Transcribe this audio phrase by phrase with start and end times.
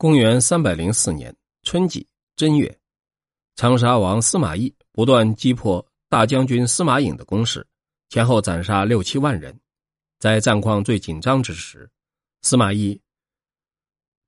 [0.00, 2.06] 公元三百零四年春季
[2.36, 2.78] 正月，
[3.56, 7.66] 长沙王司马懿不断击破大将军司马颖的攻势，
[8.08, 9.58] 前后斩杀六七万人。
[10.20, 11.90] 在战况最紧张之时，
[12.42, 13.00] 司马懿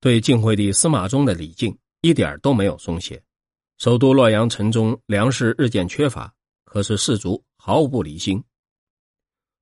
[0.00, 3.22] 对晋惠帝司马衷的礼敬一点都没有松懈。
[3.78, 6.34] 首都洛阳城中粮食日渐缺乏，
[6.64, 8.42] 可是士卒毫不离心。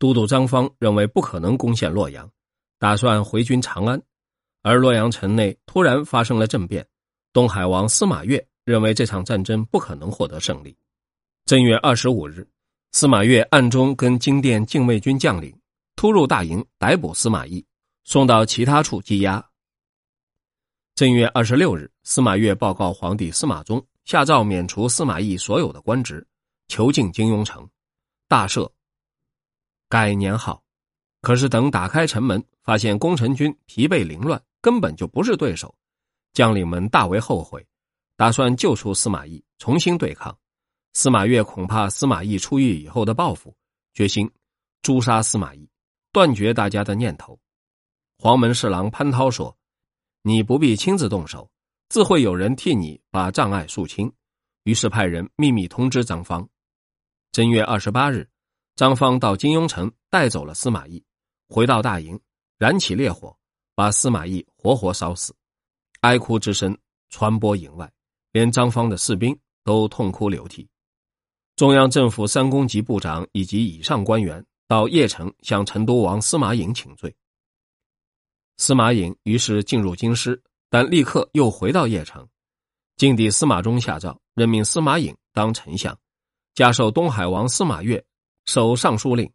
[0.00, 2.28] 都督张方认为不可能攻陷洛阳，
[2.80, 4.02] 打算回军长安。
[4.62, 6.86] 而洛阳城内突然发生了政变，
[7.32, 10.76] 东海王司马越认为这场战争不可能获得胜利。
[11.44, 12.48] 正月二十五日，
[12.92, 15.52] 司马越暗中跟金殿禁卫军将领
[15.96, 17.64] 突入大营，逮捕司马懿，
[18.04, 19.44] 送到其他处羁押。
[20.94, 26.24] 正月二十六日，司马越报告皇帝司马衷，下诏免除司马懿所有的官职，
[26.68, 27.68] 囚禁金庸城，
[28.28, 28.70] 大赦，
[29.88, 30.62] 改年号。
[31.20, 34.40] 可是等打开城门，发现功臣军疲惫凌乱。
[34.62, 35.74] 根本就不是对手，
[36.32, 37.66] 将领们大为后悔，
[38.16, 40.34] 打算救出司马懿，重新对抗。
[40.94, 43.54] 司马越恐怕司马懿出狱以后的报复，
[43.92, 44.30] 决心
[44.82, 45.68] 诛杀司马懿，
[46.12, 47.38] 断绝大家的念头。
[48.18, 49.56] 黄门侍郎潘涛说
[50.22, 51.50] ：“你不必亲自动手，
[51.88, 54.12] 自会有人替你把障碍肃清。”
[54.64, 56.48] 于是派人秘密通知张方。
[57.32, 58.28] 正月二十八日，
[58.76, 61.04] 张方到金庸城带走了司马懿，
[61.48, 62.20] 回到大营，
[62.58, 63.36] 燃起烈火。
[63.74, 65.34] 把司马懿活活烧死，
[66.00, 66.76] 哀哭之声
[67.08, 67.90] 传播营外，
[68.32, 70.68] 连张方的士兵都痛哭流涕。
[71.56, 77.14] 中央政府三公级部长以及以上官员到邺城向成都王司马颖请罪。
[78.56, 82.26] 司马颖于是进入京师，但立刻又回到邺城。
[82.96, 85.98] 晋帝司马衷下诏任命司马颖当丞相，
[86.54, 88.02] 加授东海王司马越
[88.44, 89.30] 守尚书令。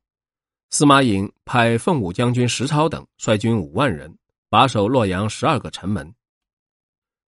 [0.70, 4.16] 司马颖派奉武将军石超等率军五万人。
[4.50, 6.16] 把守洛阳十二个城门，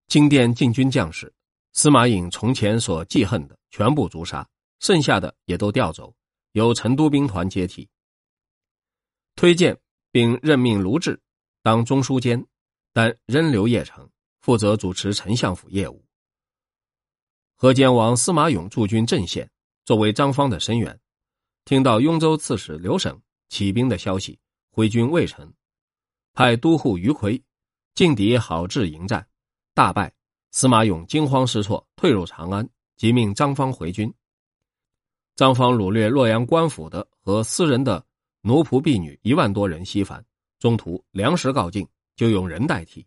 [0.08, 1.34] 金殿禁军将士，
[1.74, 4.48] 司马颖从前所记恨的全部诛杀，
[4.80, 6.16] 剩下的也都调走，
[6.54, 7.90] 由成都兵团接替。
[9.36, 9.78] 推荐
[10.12, 11.20] 并任命卢志
[11.62, 12.46] 当中书监，
[12.94, 14.10] 但仍留邺城，
[14.40, 16.06] 负责主持丞相府业务。
[17.56, 19.50] 河间王司马勇驻军镇县，
[19.84, 20.98] 作为张方的声援，
[21.66, 24.40] 听到雍州刺史刘省起兵的消息，
[24.72, 25.54] 回军渭城。
[26.40, 27.44] 派都护于魁
[27.96, 29.28] 劲敌郝志迎战，
[29.74, 30.10] 大败。
[30.52, 34.10] 司马勇惊慌失措，退入长安，即命张方回军。
[35.36, 38.02] 张方掳掠洛阳官府的和私人的
[38.40, 40.24] 奴仆婢女一万多人西返，
[40.60, 41.86] 中途粮食告尽，
[42.16, 43.06] 就用人代替。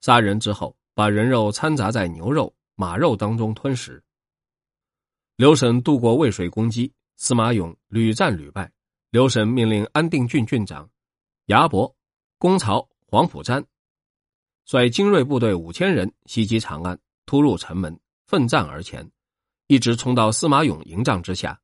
[0.00, 4.02] 杀人之后，把人肉掺杂在牛肉、马肉当中吞食。
[5.36, 8.68] 刘审渡过渭水攻击，司马勇屡战屡败。
[9.10, 10.90] 刘审命令安定郡郡长
[11.46, 11.94] 牙伯。
[12.42, 13.64] 攻曹黄埔瞻
[14.64, 19.08] 率精锐部队五千人袭击长安，突入城门，奋战而前，
[19.68, 21.56] 一直冲到司马勇营帐之下。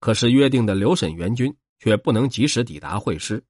[0.00, 3.42] 可是约定的刘沈援军却不能及时抵达会师。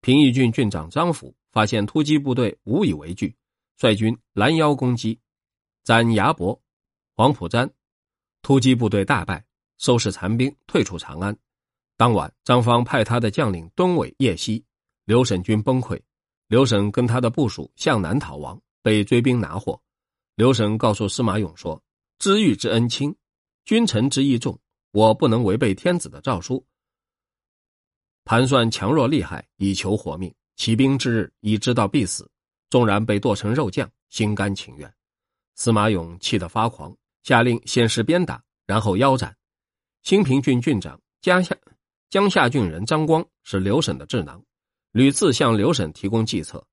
[0.00, 3.32] 平邑郡郡长张辅发现突击部队无以为惧，
[3.76, 5.20] 率军拦腰攻击，
[5.84, 6.60] 斩牙伯、
[7.14, 7.70] 黄埔瞻，
[8.42, 9.46] 突击部队大败，
[9.78, 11.38] 收拾残兵退出长安。
[11.96, 14.64] 当晚，张方派他的将领敦伟夜袭，
[15.04, 15.96] 刘沈军崩溃。
[16.48, 19.80] 刘审跟他的部属向南逃亡，被追兵拿获。
[20.36, 21.82] 刘审告诉司马勇说
[22.20, 23.14] ：“知遇之恩轻，
[23.64, 24.58] 君臣之义重，
[24.92, 26.64] 我不能违背天子的诏书，
[28.24, 30.32] 盘算强弱利害以求活命。
[30.56, 32.30] 起兵之日，已知道必死，
[32.70, 34.92] 纵然被剁成肉酱，心甘情愿。”
[35.56, 39.36] 司马勇气得发狂，下令先是鞭打，然后腰斩。
[40.02, 41.56] 兴平郡郡长江夏
[42.08, 44.40] 江夏郡人张光是刘审的智囊。
[44.96, 46.66] 屡次向刘审提供计策，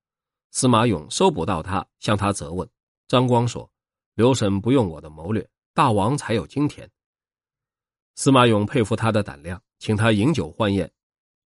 [0.51, 2.65] 司马勇收捕到他，向他责问。
[3.05, 3.69] 张光说
[4.15, 6.89] ：“刘审不用我的谋略，大王才有今天。”
[8.15, 10.89] 司马勇佩服他的胆量，请他饮酒欢宴，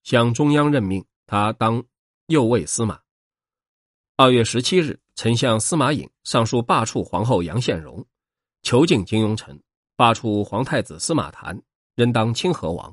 [0.03, 1.81] 向中央任命他当
[2.27, 3.01] 右卫司马。
[4.17, 8.05] 二月十七日，丞相司马颖上书罢黜皇后杨宪荣，
[8.62, 9.56] 囚禁金庸臣，
[9.94, 11.56] 罢黜皇太子司马谈，
[11.94, 12.93] 仍当清河王。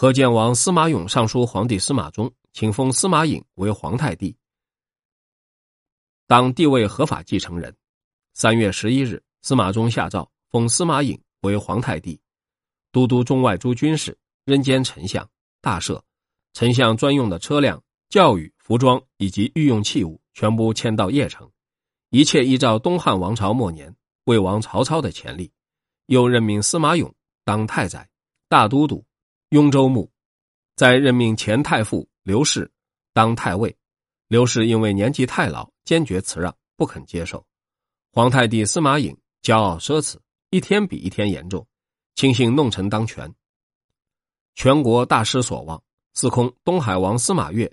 [0.00, 4.34] 河间王司马勇上书皇帝司马衷，请封司马颖为皇太帝，
[6.26, 7.76] 当帝位合法继承人。
[8.32, 12.18] 三月十一日，司马衷下诏封司马颖为皇太帝，
[12.90, 14.16] 都督中外诸军事，
[14.46, 15.28] 任兼丞相，
[15.60, 16.00] 大赦。
[16.54, 21.46] 丞相专用的车辆、教育、服装以及御用器物全部迁到邺城，
[22.08, 23.94] 一切依照东汉王朝末年
[24.24, 25.52] 魏王曹操的潜力。
[26.06, 27.14] 又任命司马勇
[27.44, 28.08] 当太宰、
[28.48, 29.04] 大都督。
[29.50, 30.08] 雍州牧，
[30.76, 32.70] 在任命前太傅刘氏
[33.12, 33.76] 当太尉。
[34.28, 37.44] 刘氏因为年纪太老，坚决辞让，不肯接受。
[38.12, 40.18] 皇太帝司马颖骄傲奢侈，
[40.50, 41.66] 一天比一天严重，
[42.14, 43.34] 轻信弄臣当权，
[44.54, 45.82] 全国大失所望。
[46.12, 47.72] 司空东海王司马越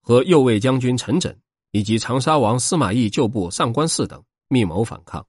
[0.00, 1.34] 和右卫将军陈轸
[1.70, 5.26] 以及长沙王司马懿旧部上官泗等密谋反抗。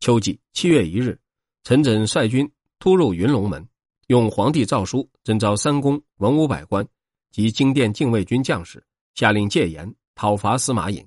[0.00, 1.20] 秋季七月一日，
[1.64, 3.66] 陈轸率军突入云龙门，
[4.06, 6.86] 用皇帝诏书征召三公、文武百官
[7.32, 11.04] 及金殿禁卫军将士，下令戒严，讨伐司马颖。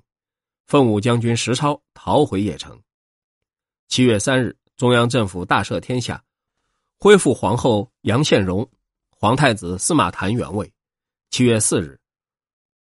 [0.67, 2.79] 奉武将军石超逃回邺城。
[3.87, 6.21] 七月三日，中央政府大赦天下，
[6.99, 8.69] 恢复皇后杨宪荣、
[9.09, 10.71] 皇太子司马谈原位。
[11.31, 11.99] 七月四日，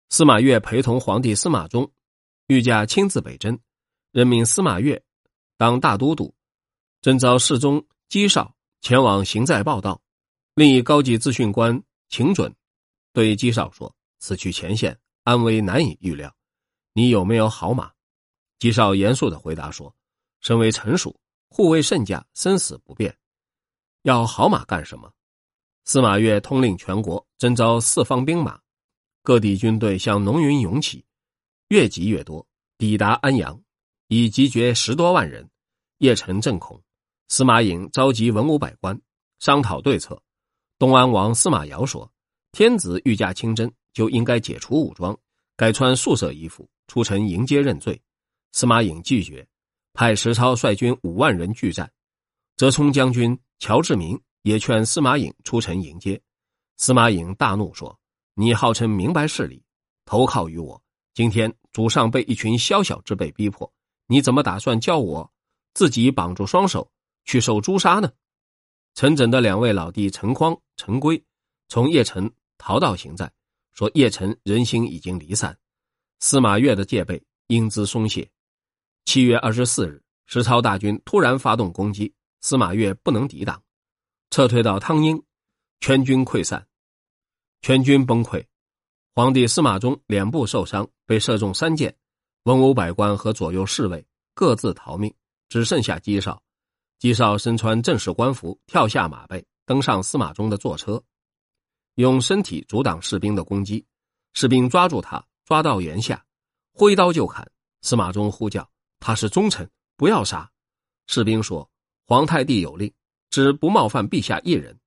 [0.09, 1.91] 司马越陪同皇帝司马衷
[2.47, 3.59] 御驾亲自北征，
[4.11, 5.03] 任命司马越。
[5.57, 6.33] 当大都督，
[7.01, 10.01] 征召侍中姬绍前往行在报道。
[10.55, 12.53] 另一高级资讯官秦准
[13.13, 16.33] 对姬少说：“此去前线，安危难以预料。
[16.93, 17.91] 你有没有好马？”
[18.59, 19.95] 姬少严肃的回答说
[20.41, 23.15] ：“身为臣属，护卫圣驾，生死不变。
[24.01, 25.11] 要好马干什么？”
[25.85, 28.59] 司马越通令全国征召四方兵马，
[29.23, 31.05] 各地军队像浓云涌起，
[31.69, 32.45] 越集越多，
[32.77, 33.61] 抵达安阳。
[34.09, 35.49] 已集结十多万人，
[35.99, 36.81] 邺城震恐。
[37.29, 38.97] 司马颖召集文武百官
[39.39, 40.21] 商讨对策。
[40.79, 42.09] 东安王司马瑶说
[42.53, 45.17] ：“天子御驾亲征，就应该解除武装，
[45.57, 48.01] 改穿素色衣服出城迎接认罪。”
[48.53, 49.45] 司马颖拒绝，
[49.93, 51.91] 派石超率军五万人拒战。
[52.55, 56.19] 折冲将军乔志明也劝司马颖出城迎接。
[56.77, 57.99] 司马颖大怒说
[58.35, 59.61] ：“你号称明白事理，
[60.05, 60.81] 投靠于我，
[61.13, 63.69] 今天祖上被一群宵小之辈逼迫。”
[64.07, 65.29] 你怎么打算叫我
[65.73, 66.89] 自己绑住双手
[67.27, 68.11] 去受诛杀呢？
[68.95, 71.23] 陈轸的两位老弟陈匡、陈规
[71.67, 73.31] 从邺城逃到行在，
[73.73, 75.55] 说邺城人心已经离散，
[76.19, 78.27] 司马越的戒备英姿松懈。
[79.05, 83.61] 七月二十四日，石超大军突然发动攻击，司马越不能抵挡，
[84.31, 85.21] 撤退到汤阴，
[85.81, 86.65] 全军溃散，
[87.61, 88.43] 全军崩溃。
[89.13, 91.95] 皇帝司马衷脸部受伤，被射中三箭。
[92.43, 95.13] 文武百官和左右侍卫各自逃命，
[95.49, 96.41] 只剩下姬少。
[96.99, 101.03] 姬绍身穿正式官服，跳下马背，登上司马衷的坐车，
[101.95, 103.85] 用身体阻挡士兵的攻击。
[104.33, 106.25] 士兵抓住他，抓到檐下，
[106.73, 107.49] 挥刀就砍。
[107.81, 108.67] 司马衷呼叫
[108.99, 110.49] ：“他是忠臣，不要杀。”
[111.07, 111.69] 士兵说
[112.05, 112.91] ：“皇太帝有令，
[113.29, 114.79] 只不冒犯陛下一人。”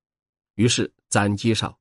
[0.56, 1.78] 于是斩姬绍，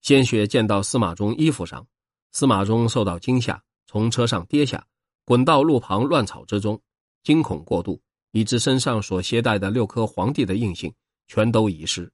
[0.00, 1.86] 鲜血溅到司马衷衣服上。
[2.32, 4.86] 司马衷受到惊吓，从车上跌下。
[5.24, 6.80] 滚到路旁乱草之中，
[7.22, 8.00] 惊恐过度，
[8.32, 10.92] 以致身上所携带的六颗皇帝的印信
[11.26, 12.10] 全都遗失。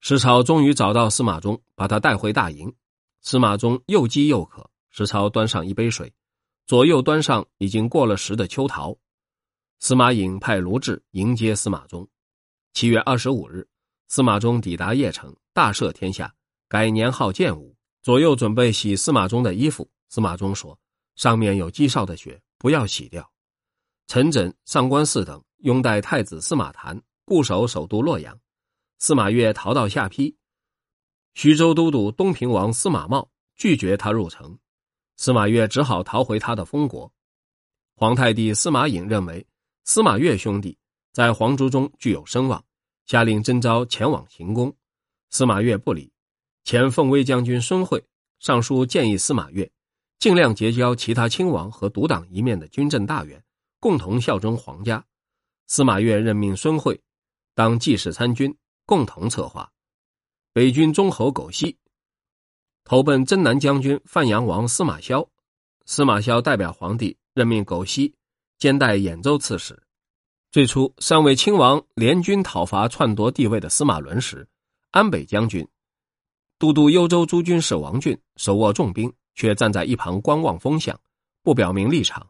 [0.00, 2.72] 石超终于找到司马衷，把他带回大营。
[3.20, 6.12] 司马衷又饥又渴，石超端上一杯水，
[6.66, 8.96] 左右端上已经过了时的秋桃。
[9.78, 12.08] 司马颖派卢志迎接司马衷。
[12.72, 13.66] 七月二十五日，
[14.08, 16.34] 司马衷抵达邺城，大赦天下，
[16.68, 17.76] 改年号建武。
[18.02, 20.76] 左右准备洗司马衷的衣服，司马衷说。
[21.14, 23.31] 上面有姬少的血，不要洗掉。
[24.06, 28.38] 陈轸、上官泗等拥戴太子司马谈，固守首都洛阳。
[28.98, 30.36] 司马越逃到下邳。
[31.34, 34.58] 徐州都督东平王司马茂拒绝他入城，
[35.16, 37.10] 司马越只好逃回他的封国。
[37.96, 39.46] 皇太帝司马颖认为
[39.84, 40.76] 司马越兄弟
[41.12, 42.62] 在皇族中具有声望，
[43.06, 44.74] 下令征召前往行宫。
[45.30, 46.12] 司马越不理。
[46.64, 48.04] 前奉威将军孙惠
[48.38, 49.70] 上书建议司马越。
[50.18, 53.42] 尽量结交其他亲王和独当一面的军政大员，
[53.82, 55.04] 共同效忠皇家。
[55.66, 57.02] 司马越任命孙惠
[57.52, 59.68] 当记事参军，共同策划。
[60.52, 61.74] 北军中侯苟晞
[62.84, 65.28] 投奔征南将军范阳王司马萧，
[65.84, 68.12] 司马萧代表皇帝任命苟晞
[68.56, 69.82] 兼代兖州刺史。
[70.52, 74.46] 最初，三位亲王联军讨伐篡夺帝位的司马伦时，
[74.92, 75.66] 安北将军、
[76.56, 79.12] 都督幽州诸军事王俊手握重兵。
[79.34, 81.00] 却站在一旁观望风向，
[81.42, 82.28] 不表明立场，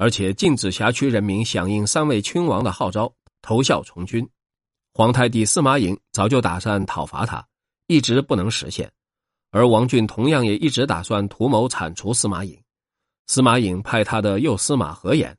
[0.00, 4.26] 而且禁止辖区人民响应三位亲王的号召投效从军。
[4.94, 7.46] 皇太帝司马颖早就打算讨伐他，
[7.86, 8.90] 一直不能实现。
[9.50, 12.58] 而王俊同样也一直打算图谋铲除司马颖。
[13.26, 15.34] 司马颖派他的右司马何衍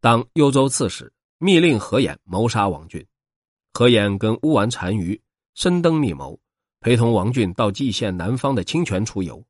[0.00, 3.06] 当幽州刺史，密令何衍谋杀王俊。
[3.72, 5.20] 何衍跟乌丸单于
[5.54, 6.36] 深登密谋，
[6.80, 9.40] 陪同王俊到蓟县南方的清泉出游。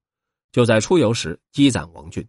[0.53, 2.27] 就在出游时击斩王俊，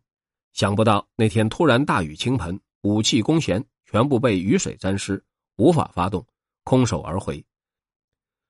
[0.57, 5.23] 想不到那天突然大雨倾盆，武器弓弦全部被雨水沾湿，
[5.55, 6.25] 无法发动，
[6.63, 7.45] 空手而回。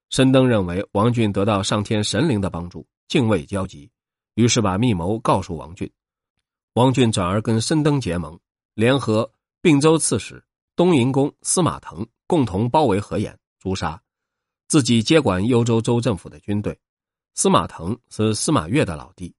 [0.10, 3.92] 申登认为王俊得到上天神灵的帮助，敬畏焦急，
[4.36, 5.92] 于是把密谋告诉王俊。
[6.76, 8.40] 王俊转而跟申登结盟，
[8.74, 9.30] 联合
[9.62, 10.42] 并州刺史
[10.78, 14.02] 东营公司马腾，共同包围河沿，诛杀，
[14.70, 16.80] 自己接管幽州州政府的军队。
[17.34, 19.36] 司马腾是司马越的老弟，